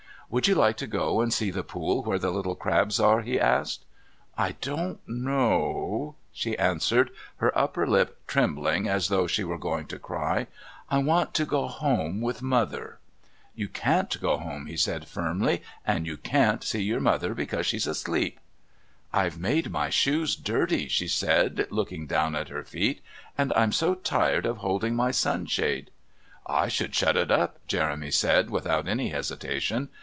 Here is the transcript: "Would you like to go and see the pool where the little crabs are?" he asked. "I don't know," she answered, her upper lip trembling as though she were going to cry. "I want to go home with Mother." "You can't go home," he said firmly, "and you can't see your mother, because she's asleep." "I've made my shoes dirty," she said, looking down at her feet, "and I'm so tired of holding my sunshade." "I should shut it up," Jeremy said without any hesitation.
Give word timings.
"Would 0.33 0.47
you 0.47 0.55
like 0.55 0.77
to 0.77 0.87
go 0.87 1.19
and 1.19 1.33
see 1.33 1.51
the 1.51 1.61
pool 1.61 2.03
where 2.03 2.17
the 2.17 2.31
little 2.31 2.55
crabs 2.55 3.01
are?" 3.01 3.19
he 3.19 3.37
asked. 3.37 3.83
"I 4.37 4.53
don't 4.61 5.01
know," 5.05 6.15
she 6.31 6.57
answered, 6.57 7.11
her 7.43 7.51
upper 7.57 7.85
lip 7.85 8.17
trembling 8.27 8.87
as 8.87 9.09
though 9.09 9.27
she 9.27 9.43
were 9.43 9.57
going 9.57 9.87
to 9.87 9.99
cry. 9.99 10.47
"I 10.89 10.99
want 10.99 11.33
to 11.33 11.43
go 11.43 11.67
home 11.67 12.21
with 12.21 12.41
Mother." 12.41 12.99
"You 13.55 13.67
can't 13.67 14.21
go 14.21 14.37
home," 14.37 14.67
he 14.67 14.77
said 14.77 15.05
firmly, 15.09 15.63
"and 15.85 16.07
you 16.07 16.15
can't 16.15 16.63
see 16.63 16.81
your 16.81 17.01
mother, 17.01 17.33
because 17.33 17.65
she's 17.65 17.85
asleep." 17.85 18.39
"I've 19.11 19.37
made 19.37 19.69
my 19.69 19.89
shoes 19.89 20.37
dirty," 20.37 20.87
she 20.87 21.09
said, 21.09 21.67
looking 21.71 22.07
down 22.07 22.37
at 22.37 22.47
her 22.47 22.63
feet, 22.63 23.01
"and 23.37 23.51
I'm 23.53 23.73
so 23.73 23.95
tired 23.95 24.45
of 24.45 24.59
holding 24.59 24.95
my 24.95 25.11
sunshade." 25.11 25.91
"I 26.47 26.69
should 26.69 26.95
shut 26.95 27.17
it 27.17 27.31
up," 27.31 27.59
Jeremy 27.67 28.11
said 28.11 28.49
without 28.49 28.87
any 28.87 29.09
hesitation. 29.09 29.89